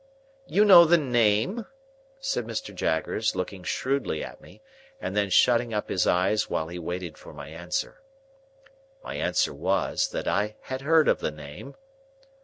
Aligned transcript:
"You 0.47 0.65
know 0.65 0.83
the 0.85 0.97
name?" 0.97 1.67
said 2.19 2.47
Mr. 2.47 2.73
Jaggers, 2.73 3.35
looking 3.35 3.61
shrewdly 3.61 4.23
at 4.23 4.41
me, 4.41 4.63
and 4.99 5.15
then 5.15 5.29
shutting 5.29 5.75
up 5.75 5.89
his 5.89 6.07
eyes 6.07 6.49
while 6.49 6.69
he 6.69 6.79
waited 6.79 7.19
for 7.19 7.33
my 7.35 7.49
answer. 7.49 8.01
My 9.03 9.13
answer 9.13 9.53
was, 9.53 10.07
that 10.09 10.27
I 10.27 10.55
had 10.61 10.81
heard 10.81 11.07
of 11.07 11.19
the 11.19 11.29
name. 11.29 11.75